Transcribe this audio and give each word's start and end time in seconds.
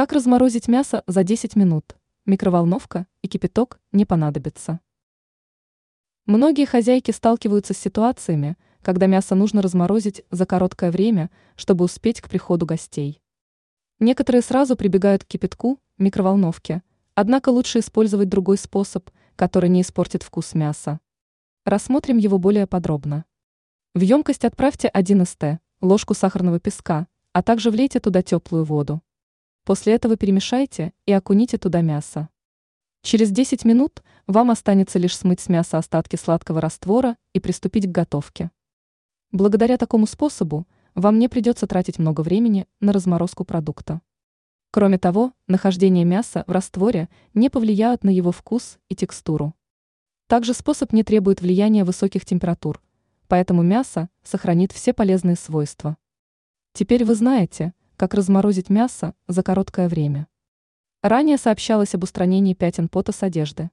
Как 0.00 0.12
разморозить 0.12 0.66
мясо 0.66 1.04
за 1.06 1.24
10 1.24 1.56
минут? 1.56 1.94
Микроволновка 2.24 3.06
и 3.20 3.28
кипяток 3.28 3.78
не 3.92 4.06
понадобятся. 4.06 4.80
Многие 6.24 6.64
хозяйки 6.64 7.10
сталкиваются 7.10 7.74
с 7.74 7.76
ситуациями, 7.76 8.56
когда 8.80 9.04
мясо 9.04 9.34
нужно 9.34 9.60
разморозить 9.60 10.24
за 10.30 10.46
короткое 10.46 10.90
время, 10.90 11.28
чтобы 11.54 11.84
успеть 11.84 12.22
к 12.22 12.30
приходу 12.30 12.64
гостей. 12.64 13.20
Некоторые 13.98 14.40
сразу 14.40 14.74
прибегают 14.74 15.24
к 15.24 15.26
кипятку, 15.26 15.78
микроволновке, 15.98 16.82
однако 17.14 17.50
лучше 17.50 17.80
использовать 17.80 18.30
другой 18.30 18.56
способ, 18.56 19.10
который 19.36 19.68
не 19.68 19.82
испортит 19.82 20.22
вкус 20.22 20.54
мяса. 20.54 20.98
Рассмотрим 21.66 22.16
его 22.16 22.38
более 22.38 22.66
подробно. 22.66 23.26
В 23.94 24.00
емкость 24.00 24.46
отправьте 24.46 24.88
1 24.88 25.26
ст, 25.26 25.60
ложку 25.82 26.14
сахарного 26.14 26.58
песка, 26.58 27.06
а 27.34 27.42
также 27.42 27.70
влейте 27.70 28.00
туда 28.00 28.22
теплую 28.22 28.64
воду. 28.64 29.02
После 29.70 29.94
этого 29.94 30.16
перемешайте 30.16 30.92
и 31.06 31.12
окуните 31.12 31.56
туда 31.56 31.80
мясо. 31.80 32.28
Через 33.02 33.30
10 33.30 33.64
минут 33.64 34.02
вам 34.26 34.50
останется 34.50 34.98
лишь 34.98 35.16
смыть 35.16 35.38
с 35.38 35.48
мяса 35.48 35.78
остатки 35.78 36.16
сладкого 36.16 36.60
раствора 36.60 37.16
и 37.34 37.38
приступить 37.38 37.86
к 37.86 37.92
готовке. 37.92 38.50
Благодаря 39.30 39.78
такому 39.78 40.08
способу 40.08 40.66
вам 40.96 41.20
не 41.20 41.28
придется 41.28 41.68
тратить 41.68 42.00
много 42.00 42.22
времени 42.22 42.66
на 42.80 42.92
разморозку 42.92 43.44
продукта. 43.44 44.00
Кроме 44.72 44.98
того, 44.98 45.34
нахождение 45.46 46.04
мяса 46.04 46.42
в 46.48 46.50
растворе 46.50 47.08
не 47.32 47.48
повлияет 47.48 48.02
на 48.02 48.10
его 48.10 48.32
вкус 48.32 48.80
и 48.88 48.96
текстуру. 48.96 49.54
Также 50.26 50.52
способ 50.52 50.92
не 50.92 51.04
требует 51.04 51.42
влияния 51.42 51.84
высоких 51.84 52.24
температур, 52.24 52.82
поэтому 53.28 53.62
мясо 53.62 54.08
сохранит 54.24 54.72
все 54.72 54.92
полезные 54.92 55.36
свойства. 55.36 55.96
Теперь 56.72 57.04
вы 57.04 57.14
знаете, 57.14 57.72
как 58.00 58.14
разморозить 58.14 58.70
мясо 58.70 59.14
за 59.28 59.42
короткое 59.42 59.86
время. 59.86 60.26
Ранее 61.02 61.36
сообщалось 61.36 61.94
об 61.94 62.02
устранении 62.02 62.54
пятен 62.54 62.88
пота 62.88 63.12
с 63.12 63.22
одежды. 63.22 63.68